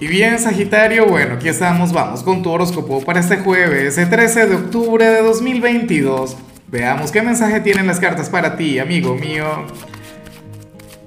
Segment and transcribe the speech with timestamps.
[0.00, 4.48] Y bien, Sagitario, bueno, aquí estamos, vamos con tu horóscopo para este jueves, el 13
[4.48, 6.36] de octubre de 2022.
[6.66, 9.46] Veamos qué mensaje tienen las cartas para ti, amigo mío.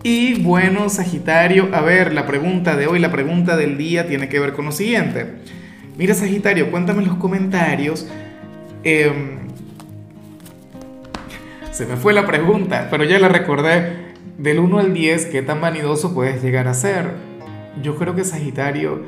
[0.04, 4.40] Y bueno, Sagitario, a ver, la pregunta de hoy, la pregunta del día tiene que
[4.40, 5.34] ver con lo siguiente.
[5.98, 8.08] Mira, Sagitario, cuéntame en los comentarios.
[8.86, 9.40] Em,
[11.72, 14.08] se me fue la pregunta, pero ya la recordé.
[14.38, 17.37] Del 1 al 10, ¿qué tan vanidoso puedes llegar a ser?
[17.82, 19.04] Yo creo que Sagitario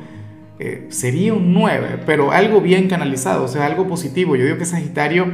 [0.59, 4.35] eh, sería un 9, pero algo bien canalizado, o sea, algo positivo.
[4.35, 5.27] Yo digo que Sagitario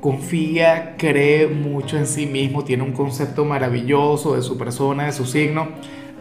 [0.00, 5.26] confía, cree mucho en sí mismo, tiene un concepto maravilloso de su persona, de su
[5.26, 5.68] signo,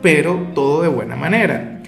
[0.01, 1.81] pero todo de buena manera.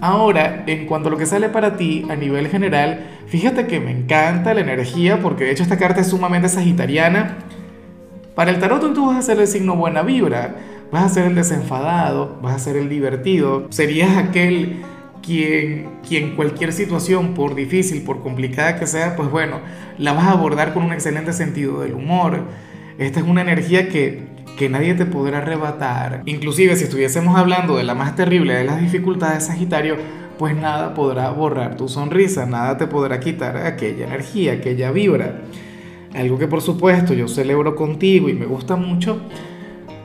[0.00, 3.90] Ahora, en cuanto a lo que sale para ti a nivel general, fíjate que me
[3.90, 7.38] encanta la energía, porque de hecho esta carta es sumamente sagitariana.
[8.34, 10.56] Para el tarot tú vas a ser el signo buena vibra,
[10.90, 14.82] vas a ser el desenfadado, vas a ser el divertido, serías aquel
[15.22, 19.60] quien, quien cualquier situación, por difícil, por complicada que sea, pues bueno,
[19.98, 22.44] la vas a abordar con un excelente sentido del humor.
[22.98, 24.24] Esta es una energía que,
[24.58, 26.22] que nadie te podrá arrebatar.
[26.26, 29.96] Inclusive si estuviésemos hablando de la más terrible de las dificultades, Sagitario,
[30.38, 35.42] pues nada podrá borrar tu sonrisa, nada te podrá quitar aquella energía, aquella vibra.
[36.14, 39.20] Algo que por supuesto yo celebro contigo y me gusta mucho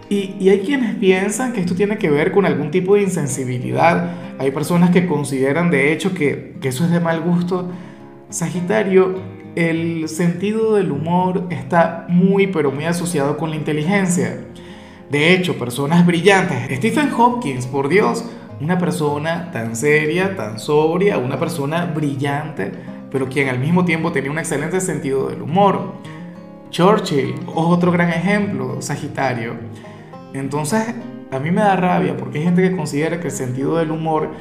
[0.10, 4.12] y, hay quienes piensan que esto tiene que ver con algún tipo de insensibilidad.
[4.38, 7.70] Hay personas que consideran de hecho que, que eso es de mal gusto.
[8.30, 9.20] Sagitario,
[9.56, 14.46] el sentido del humor está muy pero muy asociado con la inteligencia.
[15.10, 16.78] De hecho, personas brillantes.
[16.78, 18.26] Stephen Hopkins, por Dios,
[18.62, 22.72] una persona tan seria, tan sobria, una persona brillante,
[23.12, 25.94] pero quien al mismo tiempo tenía un excelente sentido del humor.
[26.70, 29.54] Churchill, otro gran ejemplo, Sagitario.
[30.40, 30.94] Entonces,
[31.32, 34.32] a mí me da rabia porque hay gente que considera que el sentido del humor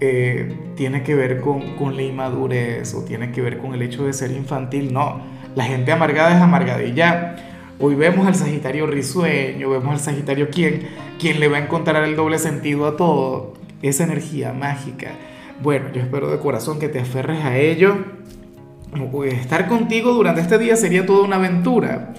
[0.00, 4.04] eh, tiene que ver con, con, la inmadurez o tiene que ver con el hecho
[4.04, 4.92] de ser infantil.
[4.92, 5.20] No,
[5.54, 7.36] la gente amargada es amargada y ya.
[7.78, 12.16] Hoy vemos al Sagitario risueño, vemos al Sagitario quien, quien le va a encontrar el
[12.16, 15.12] doble sentido a todo, esa energía mágica.
[15.62, 17.96] Bueno, yo espero de corazón que te aferres a ello.
[19.26, 22.14] Estar contigo durante este día sería toda una aventura.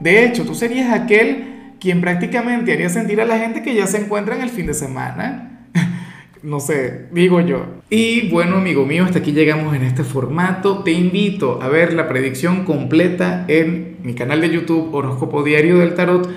[0.00, 1.49] De hecho, tú serías aquel
[1.80, 4.74] quien prácticamente haría sentir a la gente que ya se encuentra en el fin de
[4.74, 5.66] semana.
[6.42, 7.64] no sé, digo yo.
[7.88, 10.84] Y bueno, amigo mío, hasta aquí llegamos en este formato.
[10.84, 15.94] Te invito a ver la predicción completa en mi canal de YouTube Horóscopo Diario del
[15.94, 16.28] Tarot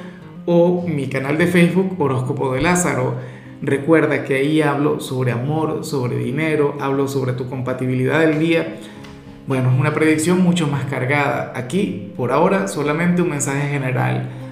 [0.45, 3.15] o mi canal de Facebook Horóscopo de Lázaro.
[3.61, 8.75] Recuerda que ahí hablo sobre amor, sobre dinero, hablo sobre tu compatibilidad del día.
[9.45, 11.51] Bueno, es una predicción mucho más cargada.
[11.55, 14.29] Aquí, por ahora, solamente un mensaje general